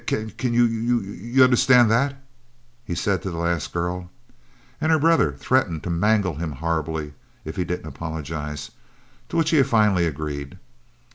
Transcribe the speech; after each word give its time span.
C 0.09 0.15
c 0.15 0.25
c 0.29 0.31
can 0.31 0.53
y 0.55 0.61
y 0.61 1.15
you 1.21 1.43
understand 1.43 1.91
that?' 1.91 2.19
he 2.83 2.95
said 2.95 3.21
to 3.21 3.29
the 3.29 3.37
last 3.37 3.71
girl, 3.71 4.09
and 4.81 4.91
her 4.91 4.97
brother 4.97 5.33
threatened 5.33 5.83
to 5.83 5.91
mangle 5.91 6.37
him 6.37 6.53
horribly 6.53 7.13
if 7.45 7.55
he 7.55 7.63
didn't 7.63 7.85
apologize, 7.85 8.71
to 9.29 9.37
which 9.37 9.51
he 9.51 9.61
finally 9.61 10.07
agreed. 10.07 10.57